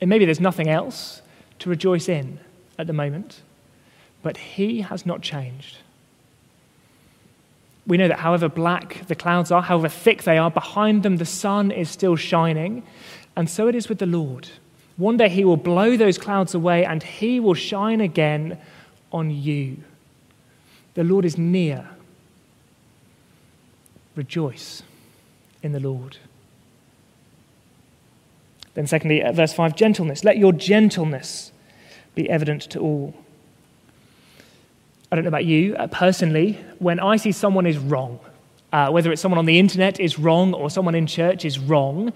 And 0.00 0.08
maybe 0.08 0.24
there's 0.24 0.40
nothing 0.40 0.68
else 0.68 1.22
to 1.58 1.68
rejoice 1.68 2.08
in 2.08 2.38
at 2.78 2.86
the 2.86 2.92
moment. 2.92 3.42
But 4.28 4.36
he 4.36 4.82
has 4.82 5.06
not 5.06 5.22
changed. 5.22 5.78
We 7.86 7.96
know 7.96 8.08
that 8.08 8.18
however 8.18 8.50
black 8.50 9.06
the 9.06 9.14
clouds 9.14 9.50
are, 9.50 9.62
however 9.62 9.88
thick 9.88 10.24
they 10.24 10.36
are, 10.36 10.50
behind 10.50 11.02
them 11.02 11.16
the 11.16 11.24
sun 11.24 11.70
is 11.70 11.88
still 11.88 12.14
shining. 12.14 12.82
And 13.36 13.48
so 13.48 13.68
it 13.68 13.74
is 13.74 13.88
with 13.88 14.00
the 14.00 14.04
Lord. 14.04 14.50
One 14.98 15.16
day 15.16 15.30
he 15.30 15.46
will 15.46 15.56
blow 15.56 15.96
those 15.96 16.18
clouds 16.18 16.54
away 16.54 16.84
and 16.84 17.02
he 17.02 17.40
will 17.40 17.54
shine 17.54 18.02
again 18.02 18.58
on 19.12 19.30
you. 19.30 19.78
The 20.92 21.04
Lord 21.04 21.24
is 21.24 21.38
near. 21.38 21.88
Rejoice 24.14 24.82
in 25.62 25.72
the 25.72 25.80
Lord. 25.80 26.18
Then, 28.74 28.86
secondly, 28.86 29.22
verse 29.32 29.54
5, 29.54 29.74
gentleness. 29.74 30.22
Let 30.22 30.36
your 30.36 30.52
gentleness 30.52 31.50
be 32.14 32.28
evident 32.28 32.60
to 32.72 32.80
all. 32.80 33.14
I 35.10 35.16
don't 35.16 35.24
know 35.24 35.28
about 35.28 35.46
you, 35.46 35.74
uh, 35.76 35.86
personally, 35.86 36.60
when 36.78 37.00
I 37.00 37.16
see 37.16 37.32
someone 37.32 37.66
is 37.66 37.78
wrong, 37.78 38.20
uh, 38.72 38.90
whether 38.90 39.10
it's 39.10 39.22
someone 39.22 39.38
on 39.38 39.46
the 39.46 39.58
internet 39.58 39.98
is 39.98 40.18
wrong 40.18 40.52
or 40.52 40.68
someone 40.68 40.94
in 40.94 41.06
church 41.06 41.44
is 41.44 41.58
wrong, 41.58 42.12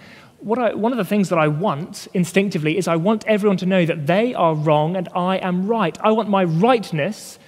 I, 0.58 0.74
one 0.74 0.92
of 0.92 0.98
the 0.98 1.04
things 1.04 1.28
that 1.28 1.38
I 1.38 1.48
want 1.48 2.08
instinctively 2.12 2.76
is 2.76 2.88
I 2.88 2.96
want 2.96 3.24
everyone 3.26 3.56
to 3.58 3.66
know 3.66 3.86
that 3.86 4.06
they 4.06 4.34
are 4.34 4.54
wrong 4.54 4.96
and 4.96 5.08
I 5.14 5.36
am 5.36 5.66
right. 5.66 5.96
I 6.02 6.10
want 6.12 6.28
my 6.28 6.44
rightness 6.44 7.38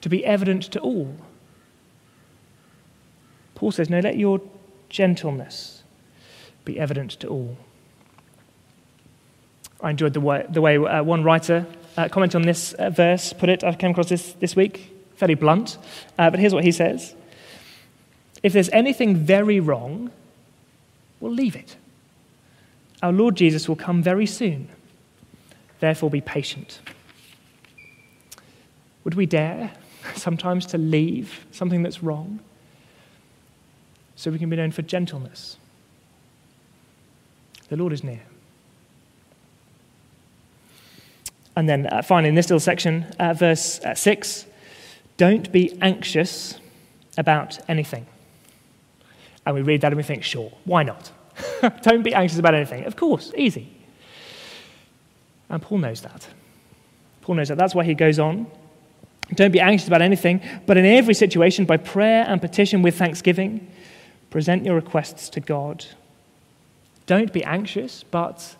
to 0.00 0.08
be 0.08 0.24
evident 0.24 0.64
to 0.72 0.80
all. 0.80 1.14
Paul 3.54 3.72
says, 3.72 3.90
No, 3.90 4.00
let 4.00 4.16
your 4.16 4.40
gentleness 4.88 5.82
be 6.64 6.80
evident 6.80 7.12
to 7.20 7.28
all. 7.28 7.56
I 9.80 9.90
enjoyed 9.90 10.14
the 10.14 10.20
way, 10.20 10.46
the 10.48 10.60
way 10.60 10.76
uh, 10.76 11.02
one 11.02 11.22
writer 11.22 11.66
uh, 11.98 12.08
comment 12.08 12.36
on 12.36 12.42
this 12.42 12.74
uh, 12.74 12.90
verse 12.90 13.32
put 13.32 13.48
it. 13.48 13.64
I 13.64 13.74
came 13.74 13.90
across 13.90 14.08
this 14.08 14.32
this 14.34 14.54
week, 14.54 14.94
fairly 15.16 15.34
blunt, 15.34 15.78
uh, 16.16 16.30
but 16.30 16.38
here's 16.38 16.54
what 16.54 16.64
he 16.64 16.70
says 16.70 17.14
If 18.42 18.52
there's 18.52 18.70
anything 18.70 19.16
very 19.16 19.58
wrong, 19.58 20.12
we'll 21.18 21.32
leave 21.32 21.56
it. 21.56 21.76
Our 23.02 23.12
Lord 23.12 23.36
Jesus 23.36 23.68
will 23.68 23.76
come 23.76 24.02
very 24.02 24.26
soon. 24.26 24.68
Therefore, 25.80 26.08
be 26.08 26.20
patient. 26.20 26.80
Would 29.02 29.14
we 29.14 29.26
dare 29.26 29.72
sometimes 30.14 30.66
to 30.66 30.78
leave 30.78 31.46
something 31.50 31.82
that's 31.82 32.02
wrong 32.02 32.38
so 34.14 34.30
we 34.30 34.38
can 34.38 34.50
be 34.50 34.56
known 34.56 34.70
for 34.70 34.82
gentleness? 34.82 35.56
The 37.68 37.76
Lord 37.76 37.92
is 37.92 38.04
near. 38.04 38.27
And 41.58 41.68
then 41.68 41.88
uh, 41.88 42.02
finally, 42.02 42.28
in 42.28 42.36
this 42.36 42.46
little 42.46 42.60
section, 42.60 43.04
uh, 43.18 43.34
verse 43.34 43.80
uh, 43.80 43.92
6 43.92 44.46
don't 45.16 45.50
be 45.50 45.76
anxious 45.82 46.60
about 47.16 47.58
anything. 47.68 48.06
And 49.44 49.56
we 49.56 49.62
read 49.62 49.80
that 49.80 49.88
and 49.88 49.96
we 49.96 50.04
think, 50.04 50.22
sure, 50.22 50.52
why 50.64 50.84
not? 50.84 51.10
don't 51.82 52.04
be 52.04 52.14
anxious 52.14 52.38
about 52.38 52.54
anything. 52.54 52.84
Of 52.84 52.94
course, 52.94 53.32
easy. 53.36 53.72
And 55.48 55.60
Paul 55.60 55.78
knows 55.78 56.00
that. 56.02 56.28
Paul 57.22 57.34
knows 57.34 57.48
that. 57.48 57.58
That's 57.58 57.74
why 57.74 57.82
he 57.82 57.94
goes 57.94 58.20
on. 58.20 58.46
Don't 59.34 59.50
be 59.50 59.58
anxious 59.58 59.88
about 59.88 60.00
anything, 60.00 60.40
but 60.64 60.76
in 60.76 60.86
every 60.86 61.14
situation, 61.14 61.64
by 61.64 61.76
prayer 61.76 62.24
and 62.28 62.40
petition 62.40 62.82
with 62.82 62.96
thanksgiving, 62.96 63.68
present 64.30 64.64
your 64.64 64.76
requests 64.76 65.28
to 65.30 65.40
God. 65.40 65.86
Don't 67.06 67.32
be 67.32 67.42
anxious, 67.42 68.04
but 68.04 68.54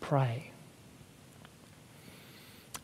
pray. 0.00 0.51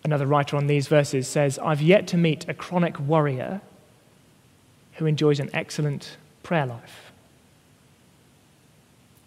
Another 0.05 0.27
writer 0.27 0.57
on 0.57 0.67
these 0.67 0.89
verses 0.89 1.29
says, 1.29 1.59
I've 1.59 1.83
yet 1.83 2.07
to 2.09 2.17
meet 2.17 2.49
a 2.49 2.55
chronic 2.55 2.99
worrier 2.99 3.61
who 4.95 5.07
enjoys 5.07 5.41
an 5.41 5.51
excellent 5.53 6.17
prayer 6.43 6.67
life. 6.67 7.13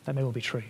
That 0.05 0.15
may 0.15 0.23
well 0.23 0.31
be 0.31 0.41
true. 0.41 0.63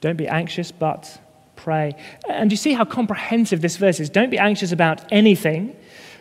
Don't 0.00 0.16
be 0.16 0.28
anxious, 0.28 0.72
but 0.72 1.20
pray. 1.56 1.94
And 2.28 2.50
you 2.50 2.56
see 2.56 2.72
how 2.72 2.84
comprehensive 2.84 3.60
this 3.60 3.76
verse 3.76 4.00
is. 4.00 4.10
Don't 4.10 4.30
be 4.30 4.38
anxious 4.38 4.72
about 4.72 5.00
anything, 5.12 5.76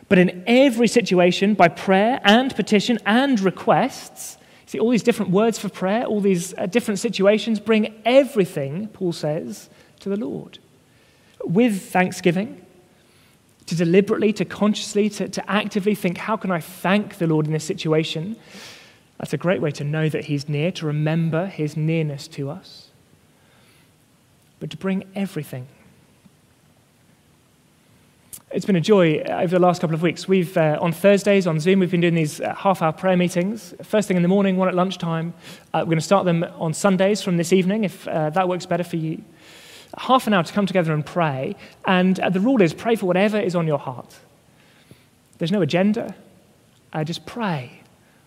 but 0.10 0.18
in 0.18 0.44
every 0.48 0.88
situation, 0.88 1.54
by 1.54 1.70
prayer 1.70 2.20
and 2.24 2.56
petition 2.56 3.00
and 3.06 3.40
requests, 3.40 4.38
see 4.66 4.80
all 4.80 4.90
these 4.90 5.04
different 5.04 5.32
words 5.32 5.58
for 5.58 5.70
prayer, 5.70 6.06
all 6.06 6.22
these 6.22 6.54
uh, 6.58 6.66
different 6.66 7.00
situations, 7.00 7.60
bring 7.60 7.94
everything, 8.06 8.88
Paul 8.90 9.14
says, 9.14 9.70
to 10.02 10.10
the 10.10 10.18
Lord 10.18 10.60
with 11.44 11.82
thanksgiving, 11.92 12.64
to 13.66 13.76
deliberately, 13.76 14.34
to 14.34 14.46
consciously, 14.46 15.10
to, 15.10 15.28
to 15.30 15.50
actively 15.50 15.96
think, 15.96 16.18
how 16.18 16.36
can 16.36 16.52
I 16.52 16.60
thank 16.60 17.18
the 17.18 17.28
Lord 17.28 17.46
in 17.46 17.54
this 17.54 17.64
situation? 17.64 18.36
That's 19.18 19.34
a 19.34 19.38
great 19.38 19.62
way 19.62 19.72
to 19.72 19.84
know 19.84 20.10
that 20.10 20.26
He's 20.26 20.50
near, 20.50 20.72
to 20.74 20.86
remember 20.86 21.46
His 21.46 21.78
nearness 21.78 22.28
to 22.30 22.50
us, 22.50 22.90
but 24.60 24.70
to 24.72 24.78
bring 24.78 25.06
everything. 25.16 25.68
It's 28.52 28.66
been 28.66 28.76
a 28.76 28.82
joy 28.82 29.18
over 29.20 29.56
the 29.56 29.60
last 29.60 29.82
couple 29.82 29.96
of 29.96 30.04
weeks. 30.04 30.28
We've, 30.28 30.56
uh, 30.58 30.78
on 30.80 30.92
Thursdays 30.92 31.48
on 31.48 31.60
Zoom, 31.60 31.80
we've 31.80 31.90
been 31.90 32.02
doing 32.02 32.14
these 32.14 32.40
uh, 32.40 32.54
half 32.54 32.84
hour 32.84 32.92
prayer 32.92 33.18
meetings. 33.18 33.74
First 33.82 34.08
thing 34.08 34.16
in 34.16 34.22
the 34.22 34.30
morning, 34.30 34.58
one 34.58 34.68
at 34.68 34.76
lunchtime. 34.76 35.34
Uh, 35.74 35.80
we're 35.80 35.86
going 35.86 35.98
to 35.98 36.02
start 36.02 36.26
them 36.26 36.44
on 36.60 36.74
Sundays 36.74 37.24
from 37.24 37.38
this 37.38 37.52
evening, 37.52 37.84
if 37.84 38.08
uh, 38.08 38.30
that 38.32 38.48
works 38.48 38.68
better 38.68 38.84
for 38.84 38.98
you 38.98 39.24
half 39.98 40.28
an 40.28 40.34
hour 40.34 40.44
to 40.44 40.54
come 40.54 40.66
together 40.66 40.94
and 40.94 41.06
pray. 41.06 41.56
And 41.86 42.20
uh, 42.20 42.30
the 42.30 42.40
rule 42.40 42.62
is 42.62 42.74
pray 42.74 42.96
for 42.96 43.06
whatever 43.06 43.40
is 43.40 43.56
on 43.56 43.68
your 43.68 43.80
heart. 43.80 44.16
There's 45.38 45.52
no 45.52 45.62
agenda. 45.62 46.16
Uh, 46.92 47.04
just 47.04 47.26
pray 47.26 47.82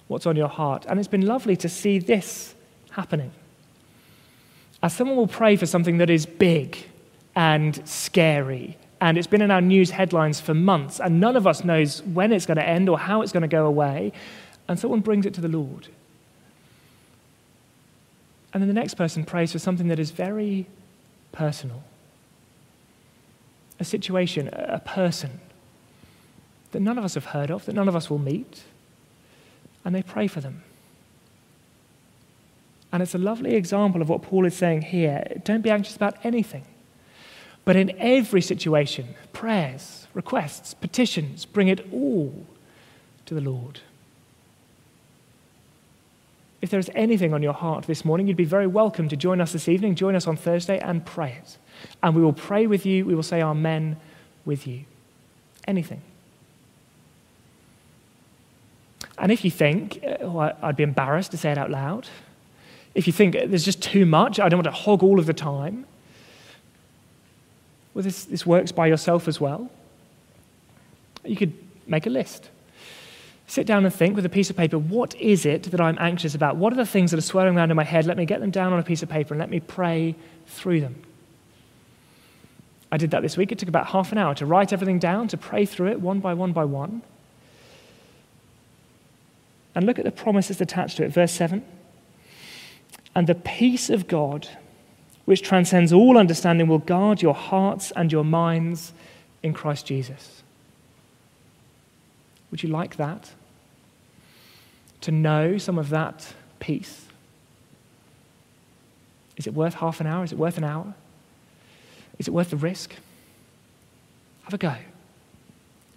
what's 0.08 0.26
on 0.26 0.36
your 0.36 0.48
heart. 0.48 0.86
And 0.88 0.98
it's 0.98 1.08
been 1.08 1.26
lovely 1.26 1.56
to 1.56 1.68
see 1.68 1.98
this 1.98 2.54
happening. 2.90 3.32
As 4.82 4.94
someone 4.94 5.16
will 5.16 5.26
pray 5.26 5.56
for 5.56 5.66
something 5.66 5.98
that 5.98 6.10
is 6.10 6.26
big 6.26 6.76
and 7.34 7.80
scary, 7.88 8.76
and 9.00 9.18
it's 9.18 9.26
been 9.26 9.42
in 9.42 9.50
our 9.50 9.60
news 9.60 9.90
headlines 9.90 10.40
for 10.40 10.54
months, 10.54 11.00
and 11.00 11.20
none 11.20 11.36
of 11.36 11.46
us 11.46 11.64
knows 11.64 12.02
when 12.02 12.32
it's 12.32 12.46
going 12.46 12.56
to 12.56 12.66
end 12.66 12.88
or 12.88 12.98
how 12.98 13.22
it's 13.22 13.32
going 13.32 13.42
to 13.42 13.48
go 13.48 13.66
away, 13.66 14.12
and 14.68 14.78
someone 14.78 15.00
brings 15.00 15.26
it 15.26 15.34
to 15.34 15.40
the 15.40 15.48
Lord. 15.48 15.88
And 18.52 18.62
then 18.62 18.68
the 18.68 18.74
next 18.74 18.94
person 18.94 19.24
prays 19.24 19.52
for 19.52 19.58
something 19.58 19.88
that 19.88 19.98
is 19.98 20.10
very 20.10 20.66
personal 21.32 21.82
a 23.78 23.84
situation, 23.84 24.48
a 24.52 24.80
person 24.80 25.40
that 26.72 26.80
none 26.80 26.98
of 26.98 27.04
us 27.04 27.14
have 27.14 27.26
heard 27.26 27.50
of, 27.50 27.66
that 27.66 27.74
none 27.74 27.88
of 27.88 27.96
us 27.96 28.10
will 28.10 28.18
meet, 28.18 28.64
and 29.84 29.94
they 29.94 30.02
pray 30.02 30.26
for 30.26 30.40
them. 30.40 30.62
And 32.92 33.02
it's 33.02 33.14
a 33.14 33.18
lovely 33.18 33.54
example 33.54 34.00
of 34.00 34.08
what 34.08 34.22
Paul 34.22 34.46
is 34.46 34.56
saying 34.56 34.82
here. 34.82 35.24
Don't 35.44 35.60
be 35.60 35.70
anxious 35.70 35.96
about 35.96 36.24
anything. 36.24 36.64
But 37.64 37.76
in 37.76 37.96
every 37.98 38.40
situation, 38.40 39.14
prayers, 39.32 40.06
requests, 40.14 40.72
petitions, 40.72 41.44
bring 41.44 41.68
it 41.68 41.86
all 41.92 42.46
to 43.26 43.34
the 43.34 43.40
Lord. 43.40 43.80
If 46.66 46.70
there 46.70 46.80
is 46.80 46.90
anything 46.96 47.32
on 47.32 47.44
your 47.44 47.52
heart 47.52 47.84
this 47.84 48.04
morning, 48.04 48.26
you'd 48.26 48.36
be 48.36 48.44
very 48.44 48.66
welcome 48.66 49.08
to 49.10 49.16
join 49.16 49.40
us 49.40 49.52
this 49.52 49.68
evening, 49.68 49.94
join 49.94 50.16
us 50.16 50.26
on 50.26 50.36
Thursday, 50.36 50.80
and 50.80 51.06
pray 51.06 51.38
it. 51.40 51.58
And 52.02 52.16
we 52.16 52.22
will 52.22 52.32
pray 52.32 52.66
with 52.66 52.84
you, 52.84 53.06
we 53.06 53.14
will 53.14 53.22
say 53.22 53.40
Amen 53.40 53.96
with 54.44 54.66
you. 54.66 54.80
Anything. 55.68 56.02
And 59.16 59.30
if 59.30 59.44
you 59.44 59.50
think, 59.52 60.00
oh, 60.20 60.40
I'd 60.60 60.74
be 60.74 60.82
embarrassed 60.82 61.30
to 61.30 61.36
say 61.36 61.52
it 61.52 61.56
out 61.56 61.70
loud, 61.70 62.08
if 62.96 63.06
you 63.06 63.12
think 63.12 63.34
there's 63.34 63.64
just 63.64 63.80
too 63.80 64.04
much, 64.04 64.40
I 64.40 64.48
don't 64.48 64.58
want 64.58 64.64
to 64.64 64.72
hog 64.72 65.04
all 65.04 65.20
of 65.20 65.26
the 65.26 65.34
time, 65.34 65.86
well, 67.94 68.02
this, 68.02 68.24
this 68.24 68.44
works 68.44 68.72
by 68.72 68.88
yourself 68.88 69.28
as 69.28 69.40
well. 69.40 69.70
You 71.24 71.36
could 71.36 71.52
make 71.86 72.08
a 72.08 72.10
list. 72.10 72.50
Sit 73.46 73.66
down 73.66 73.84
and 73.84 73.94
think 73.94 74.16
with 74.16 74.26
a 74.26 74.30
piece 74.30 74.50
of 74.50 74.56
paper 74.56 74.78
what 74.78 75.14
is 75.16 75.46
it 75.46 75.64
that 75.64 75.80
I'm 75.80 75.96
anxious 76.00 76.34
about? 76.34 76.56
What 76.56 76.72
are 76.72 76.76
the 76.76 76.86
things 76.86 77.12
that 77.12 77.18
are 77.18 77.22
swirling 77.22 77.56
around 77.56 77.70
in 77.70 77.76
my 77.76 77.84
head? 77.84 78.04
Let 78.04 78.16
me 78.16 78.26
get 78.26 78.40
them 78.40 78.50
down 78.50 78.72
on 78.72 78.80
a 78.80 78.82
piece 78.82 79.02
of 79.02 79.08
paper 79.08 79.34
and 79.34 79.38
let 79.38 79.50
me 79.50 79.60
pray 79.60 80.16
through 80.46 80.80
them. 80.80 81.02
I 82.90 82.96
did 82.96 83.10
that 83.12 83.22
this 83.22 83.36
week. 83.36 83.52
It 83.52 83.58
took 83.58 83.68
about 83.68 83.88
half 83.88 84.12
an 84.12 84.18
hour 84.18 84.34
to 84.36 84.46
write 84.46 84.72
everything 84.72 84.98
down, 84.98 85.28
to 85.28 85.36
pray 85.36 85.64
through 85.64 85.88
it 85.88 86.00
one 86.00 86.20
by 86.20 86.34
one 86.34 86.52
by 86.52 86.64
one. 86.64 87.02
And 89.74 89.86
look 89.86 89.98
at 89.98 90.04
the 90.04 90.10
promises 90.10 90.60
attached 90.60 90.96
to 90.96 91.04
it. 91.04 91.12
Verse 91.12 91.32
7 91.32 91.64
And 93.14 93.26
the 93.26 93.34
peace 93.34 93.90
of 93.90 94.08
God, 94.08 94.48
which 95.24 95.42
transcends 95.42 95.92
all 95.92 96.16
understanding, 96.18 96.66
will 96.66 96.78
guard 96.78 97.22
your 97.22 97.34
hearts 97.34 97.92
and 97.94 98.10
your 98.10 98.24
minds 98.24 98.92
in 99.42 99.52
Christ 99.52 99.86
Jesus. 99.86 100.42
Would 102.56 102.62
you 102.62 102.70
like 102.70 102.96
that? 102.96 103.32
To 105.02 105.10
know 105.10 105.58
some 105.58 105.78
of 105.78 105.90
that 105.90 106.32
peace? 106.58 107.04
Is 109.36 109.46
it 109.46 109.52
worth 109.52 109.74
half 109.74 110.00
an 110.00 110.06
hour? 110.06 110.24
Is 110.24 110.32
it 110.32 110.38
worth 110.38 110.56
an 110.56 110.64
hour? 110.64 110.94
Is 112.18 112.28
it 112.28 112.30
worth 112.30 112.48
the 112.48 112.56
risk? 112.56 112.94
Have 114.44 114.54
a 114.54 114.56
go. 114.56 114.74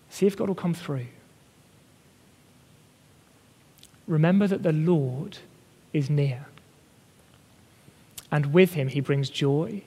See 0.09 0.27
if 0.27 0.35
God 0.35 0.49
will 0.49 0.55
come 0.55 0.73
through. 0.73 1.05
Remember 4.05 4.45
that 4.45 4.61
the 4.61 4.73
Lord 4.73 5.37
is 5.93 6.09
near. 6.09 6.45
And 8.33 8.53
with 8.53 8.73
him, 8.73 8.89
he 8.89 8.99
brings 8.99 9.29
joy, 9.29 9.81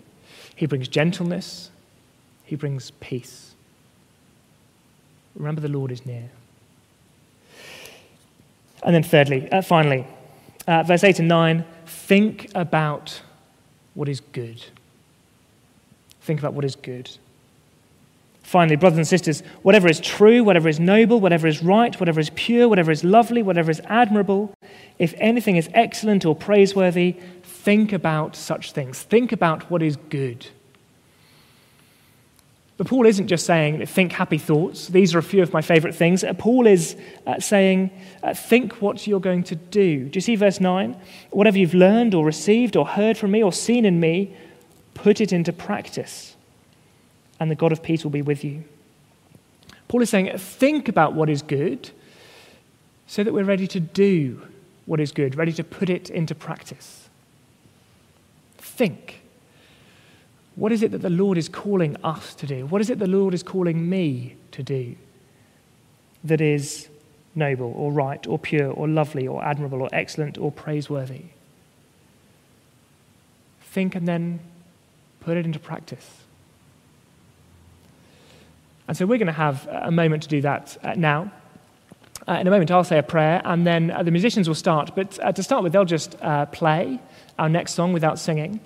he 0.57 0.65
brings 0.65 0.89
gentleness, 0.89 1.71
he 2.45 2.57
brings 2.57 2.93
peace. 2.93 3.57
Remember, 5.35 5.61
the 5.61 5.69
Lord 5.69 5.91
is 5.91 6.07
near. 6.07 6.31
And 8.83 8.95
then, 8.95 9.03
thirdly, 9.03 9.51
uh, 9.51 9.63
finally, 9.63 10.07
uh, 10.67 10.83
verse 10.83 11.05
8 11.05 11.21
and 11.21 11.29
9 11.29 11.65
think 11.87 12.51
about 12.55 13.23
what 13.95 14.09
is 14.09 14.21
good. 14.21 14.65
Think 16.23 16.41
about 16.41 16.55
what 16.55 16.65
is 16.65 16.77
good. 16.77 17.11
Finally, 18.43 18.77
brothers 18.77 18.99
and 18.99 19.07
sisters, 19.07 19.43
whatever 19.63 19.89
is 19.89 20.01
true, 20.01 20.43
whatever 20.45 20.69
is 20.69 20.81
noble, 20.81 21.21
whatever 21.21 21.47
is 21.47 21.63
right, 21.63 21.99
whatever 21.99 22.21
is 22.21 22.31
pure, 22.31 22.69
whatever 22.69 22.91
is 22.91 23.05
lovely, 23.05 23.43
whatever 23.43 23.71
is 23.71 23.81
admirable, 23.87 24.53
if 24.99 25.15
anything 25.17 25.57
is 25.57 25.69
excellent 25.75 26.25
or 26.25 26.35
praiseworthy, 26.35 27.17
think 27.43 27.93
about 27.93 28.37
such 28.37 28.73
things. 28.73 29.03
Think 29.03 29.33
about 29.33 29.71
what 29.71 29.83
is 29.83 29.97
good. 29.97 30.47
But 32.83 32.89
Paul 32.89 33.07
isn't 33.07 33.29
just 33.29 33.47
saying, 33.47 33.87
think 33.87 34.11
happy 34.11 34.39
thoughts. 34.39 34.89
These 34.89 35.15
are 35.15 35.21
a 35.21 35.23
few 35.23 35.41
of 35.41 35.53
my 35.53 35.63
favorite 35.63 35.95
things. 35.95 36.25
Uh, 36.25 36.33
Paul 36.33 36.67
is 36.67 36.97
uh, 37.29 37.39
saying, 37.39 37.93
uh, 38.25 38.35
think 38.35 38.83
what 38.83 39.07
you're 39.07 39.21
going 39.21 39.45
to 39.45 39.55
do. 39.55 40.09
Do 40.09 40.17
you 40.17 40.21
see 40.21 40.35
verse 40.35 40.59
9? 40.59 41.01
Whatever 41.31 41.59
you've 41.59 41.75
learned 41.75 42.13
or 42.13 42.27
received 42.27 42.75
or 42.75 42.85
heard 42.85 43.17
from 43.17 43.31
me 43.31 43.41
or 43.41 43.53
seen 43.53 43.85
in 43.85 44.01
me, 44.01 44.35
put 44.95 45.21
it 45.21 45.33
into 45.33 45.53
practice, 45.53 46.35
and 47.39 47.53
the 47.53 47.55
God 47.55 47.71
of 47.71 47.85
peace 47.85 48.03
will 48.03 48.11
be 48.11 48.21
with 48.21 48.43
you. 48.43 48.65
Paul 49.87 50.03
is 50.03 50.11
saying, 50.11 50.37
think 50.37 50.89
about 50.89 51.15
what 51.15 51.31
is 51.31 51.41
good 51.41 51.93
so 53.07 53.23
that 53.23 53.33
we're 53.33 53.45
ready 53.45 53.69
to 53.69 53.79
do 53.79 54.43
what 54.87 54.99
is 54.99 55.13
good, 55.13 55.37
ready 55.37 55.53
to 55.53 55.63
put 55.63 55.89
it 55.89 56.11
into 56.11 56.35
practice. 56.35 57.09
Think. 58.59 59.22
What 60.55 60.73
is 60.73 60.83
it 60.83 60.91
that 60.91 61.03
the 61.03 61.11
Lord 61.11 61.39
is 61.39 61.49
calling 61.49 61.97
us 62.05 62.35
to 62.37 62.47
do? 62.47 62.67
What 62.67 62.81
is 62.81 62.91
it 62.91 62.99
the 62.99 63.07
Lord 63.07 63.35
is 63.35 63.43
calling 63.43 63.89
me 63.89 64.37
to 64.53 64.63
do 64.63 64.97
that 66.25 66.41
is 66.41 66.89
noble 67.35 67.73
or 67.77 67.91
right 67.91 68.27
or 68.27 68.39
pure 68.39 68.71
or 68.71 68.87
lovely 68.87 69.27
or 69.27 69.43
admirable 69.43 69.81
or 69.81 69.89
excellent 69.93 70.37
or 70.37 70.53
praiseworthy? 70.53 71.25
Think 73.63 73.95
and 73.95 74.07
then 74.07 74.41
put 75.21 75.37
it 75.37 75.47
into 75.47 75.59
practice. 75.59 76.23
And 78.87 78.97
so 78.97 79.07
we're 79.07 79.19
going 79.19 79.27
to 79.27 79.33
have 79.33 79.67
a 79.71 79.91
moment 79.91 80.25
to 80.25 80.29
do 80.29 80.43
that 80.43 80.77
uh, 80.83 80.95
now. 80.97 81.33
Uh, 82.29 82.35
in 82.35 82.47
a 82.47 82.51
moment, 82.51 82.71
I'll 82.71 82.85
say 82.85 82.99
a 82.99 83.03
prayer, 83.03 83.43
and 83.45 83.67
then 83.67 83.91
uh, 83.91 84.03
the 84.05 84.13
musicians 84.13 84.47
will 84.47 84.55
start. 84.55 84.95
But 84.95 85.19
uh, 85.23 85.33
to 85.33 85.43
start 85.43 85.65
with, 85.65 85.73
they'll 85.73 85.85
just 85.85 86.17
uh, 86.23 86.47
play 86.47 87.01
our 87.39 87.49
next 87.49 87.75
song 87.75 87.93
without 87.93 88.19
singing 88.19 88.61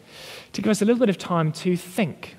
to 0.52 0.60
give 0.60 0.70
us 0.70 0.82
a 0.82 0.84
little 0.84 1.00
bit 1.00 1.08
of 1.08 1.16
time 1.16 1.52
to 1.52 1.76
think. 1.76 2.36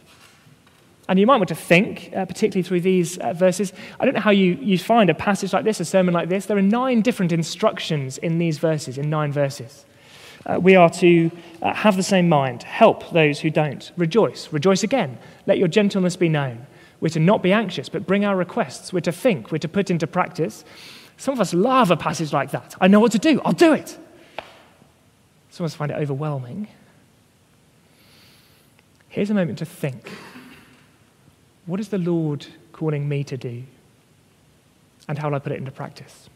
And 1.10 1.18
you 1.18 1.26
might 1.26 1.38
want 1.38 1.50
to 1.50 1.56
think, 1.56 2.12
uh, 2.16 2.26
particularly 2.26 2.62
through 2.62 2.82
these 2.82 3.18
uh, 3.18 3.34
verses. 3.34 3.74
I 4.00 4.06
don't 4.06 4.14
know 4.14 4.22
how 4.22 4.32
you, 4.32 4.60
you 4.62 4.78
find 4.78 5.10
a 5.10 5.16
passage 5.16 5.54
like 5.54 5.64
this, 5.64 5.80
a 5.80 5.86
sermon 5.86 6.14
like 6.14 6.30
this. 6.30 6.46
There 6.46 6.58
are 6.58 6.62
nine 6.62 7.02
different 7.02 7.32
instructions 7.32 8.20
in 8.20 8.38
these 8.38 8.60
verses, 8.60 8.98
in 8.98 9.10
nine 9.10 9.32
verses. 9.32 9.86
We 10.62 10.78
are 10.78 10.90
to 10.92 11.30
have 11.62 11.98
the 11.98 12.04
same 12.04 12.30
mind, 12.30 12.64
help 12.64 13.10
those 13.12 13.42
who 13.42 13.50
don't, 13.50 13.92
rejoice, 13.98 14.54
rejoice 14.54 14.82
again, 14.82 15.18
let 15.46 15.58
your 15.58 15.68
gentleness 15.68 16.16
be 16.16 16.30
known. 16.30 16.68
We're 17.02 17.10
to 17.10 17.20
not 17.20 17.44
be 17.44 17.52
anxious, 17.52 17.90
but 17.90 18.08
bring 18.08 18.24
our 18.24 18.36
requests. 18.36 18.94
We're 18.94 19.02
to 19.02 19.12
think, 19.12 19.52
we're 19.52 19.58
to 19.58 19.68
put 19.68 19.92
into 19.92 20.08
practice. 20.08 20.64
Some 21.18 21.34
of 21.34 21.42
us 21.42 21.54
love 21.54 21.92
a 21.92 21.98
passage 21.98 22.32
like 22.32 22.52
that. 22.52 22.76
I 22.80 22.88
know 22.88 23.00
what 23.00 23.12
to 23.14 23.20
do, 23.20 23.42
I'll 23.44 23.54
do 23.54 23.74
it. 23.74 23.98
Some 25.50 25.66
of 25.66 25.72
us 25.72 25.76
find 25.76 25.92
it 25.92 25.96
overwhelming. 25.96 26.68
Here's 29.10 29.30
a 29.30 29.34
moment 29.34 29.58
to 29.60 29.66
think 29.66 30.12
what 31.66 31.80
is 31.80 31.90
the 31.90 31.98
Lord 31.98 32.46
calling 32.72 33.10
me 33.10 33.24
to 33.26 33.36
do? 33.36 33.64
And 35.08 35.18
how 35.18 35.30
will 35.30 35.36
I 35.36 35.40
put 35.40 35.52
it 35.52 35.58
into 35.58 35.72
practice? 35.72 36.30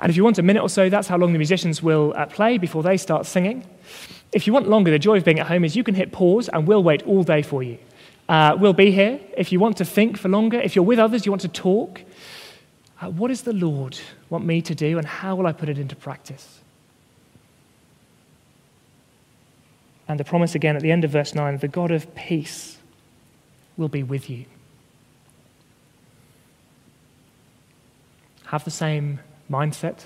And 0.00 0.10
if 0.10 0.16
you 0.16 0.24
want 0.24 0.38
a 0.38 0.42
minute 0.42 0.62
or 0.62 0.68
so, 0.68 0.88
that's 0.88 1.08
how 1.08 1.16
long 1.16 1.32
the 1.32 1.38
musicians 1.38 1.82
will 1.82 2.12
uh, 2.16 2.26
play 2.26 2.58
before 2.58 2.82
they 2.82 2.96
start 2.96 3.26
singing. 3.26 3.66
If 4.32 4.46
you 4.46 4.52
want 4.52 4.68
longer, 4.68 4.90
the 4.90 4.98
joy 4.98 5.16
of 5.16 5.24
being 5.24 5.40
at 5.40 5.46
home 5.46 5.64
is 5.64 5.76
you 5.76 5.84
can 5.84 5.94
hit 5.94 6.12
pause 6.12 6.48
and 6.48 6.66
we'll 6.66 6.82
wait 6.82 7.02
all 7.04 7.22
day 7.22 7.42
for 7.42 7.62
you. 7.62 7.78
Uh, 8.28 8.56
we'll 8.58 8.72
be 8.72 8.90
here. 8.90 9.20
If 9.36 9.52
you 9.52 9.60
want 9.60 9.76
to 9.78 9.84
think 9.84 10.18
for 10.18 10.28
longer, 10.28 10.60
if 10.60 10.74
you're 10.74 10.84
with 10.84 10.98
others, 10.98 11.24
you 11.24 11.32
want 11.32 11.42
to 11.42 11.48
talk, 11.48 12.02
Uh, 13.00 13.10
what 13.10 13.28
does 13.28 13.42
the 13.42 13.52
Lord 13.52 13.98
want 14.30 14.44
me 14.44 14.62
to 14.62 14.74
do 14.74 14.98
and 14.98 15.06
how 15.06 15.36
will 15.36 15.46
I 15.46 15.52
put 15.52 15.68
it 15.68 15.78
into 15.78 15.94
practice? 15.94 16.60
And 20.08 20.20
the 20.20 20.24
promise 20.24 20.54
again 20.54 20.76
at 20.76 20.82
the 20.82 20.92
end 20.92 21.04
of 21.04 21.10
verse 21.10 21.34
9 21.34 21.58
the 21.58 21.68
God 21.68 21.90
of 21.90 22.14
peace 22.14 22.78
will 23.76 23.88
be 23.88 24.02
with 24.02 24.30
you. 24.30 24.46
Have 28.46 28.64
the 28.64 28.70
same 28.70 29.20
mindset. 29.50 30.04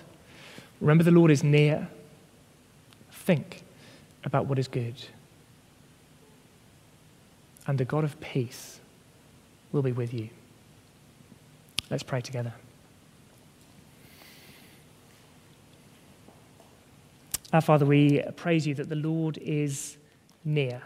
Remember, 0.81 1.05
the 1.05 1.11
Lord 1.11 1.31
is 1.31 1.45
near. 1.45 1.89
Think 3.13 3.63
about 4.25 4.47
what 4.47 4.59
is 4.59 4.67
good. 4.67 4.95
And 7.67 7.79
the 7.79 7.85
God 7.85 8.03
of 8.03 8.19
peace 8.21 8.81
will 9.73 9.83
be 9.83 9.93
with 9.93 10.15
you. 10.15 10.31
Let's 11.91 12.03
pray 12.03 12.23
together. 12.23 12.55
Our 17.53 17.61
Father, 17.61 17.85
we 17.85 18.23
praise 18.37 18.65
you 18.65 18.75
that 18.77 18.89
the 18.89 18.95
Lord 18.95 19.37
is 19.39 19.97
near. 20.45 20.83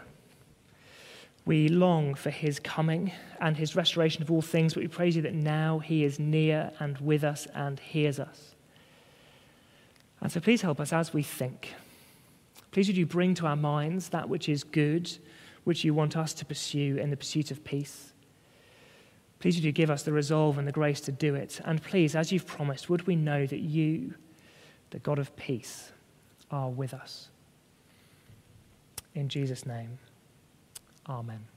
We 1.45 1.69
long 1.69 2.15
for 2.15 2.31
his 2.31 2.59
coming 2.59 3.11
and 3.39 3.55
his 3.55 3.75
restoration 3.75 4.23
of 4.23 4.31
all 4.31 4.41
things, 4.41 4.73
but 4.73 4.81
we 4.81 4.87
praise 4.87 5.15
you 5.15 5.21
that 5.21 5.35
now 5.35 5.77
he 5.77 6.03
is 6.03 6.17
near 6.17 6.71
and 6.79 6.97
with 6.97 7.23
us 7.23 7.45
and 7.53 7.79
hears 7.79 8.19
us. 8.19 8.55
And 10.21 10.31
so 10.31 10.39
please 10.39 10.63
help 10.63 10.79
us 10.79 10.91
as 10.91 11.13
we 11.13 11.21
think. 11.21 11.75
Please 12.71 12.87
would 12.87 12.97
you 12.97 13.05
bring 13.05 13.35
to 13.35 13.45
our 13.45 13.55
minds 13.55 14.09
that 14.09 14.27
which 14.27 14.49
is 14.49 14.63
good, 14.63 15.15
which 15.65 15.83
you 15.83 15.93
want 15.93 16.17
us 16.17 16.33
to 16.33 16.45
pursue 16.45 16.97
in 16.97 17.11
the 17.11 17.17
pursuit 17.17 17.51
of 17.51 17.63
peace. 17.63 18.11
Please 19.37 19.55
would 19.55 19.63
you 19.63 19.71
give 19.71 19.91
us 19.91 20.01
the 20.01 20.11
resolve 20.11 20.57
and 20.57 20.67
the 20.67 20.71
grace 20.71 20.99
to 21.01 21.11
do 21.11 21.35
it. 21.35 21.61
And 21.63 21.83
please, 21.83 22.15
as 22.15 22.31
you've 22.31 22.47
promised, 22.47 22.89
would 22.89 23.05
we 23.05 23.15
know 23.15 23.45
that 23.45 23.59
you, 23.59 24.15
the 24.89 24.97
God 24.97 25.19
of 25.19 25.35
peace, 25.35 25.91
are 26.51 26.69
with 26.69 26.93
us. 26.93 27.29
In 29.13 29.29
Jesus' 29.29 29.65
name, 29.65 29.97
amen. 31.07 31.54